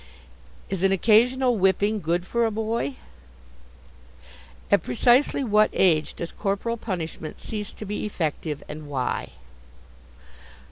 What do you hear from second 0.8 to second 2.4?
an occasional whipping good